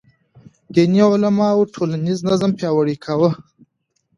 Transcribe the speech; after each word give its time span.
دیني 0.73 0.99
علماو 1.11 1.69
ټولنیز 1.73 2.19
نظم 2.29 2.51
پیاوړی 2.59 2.95
کاوه. 3.05 3.31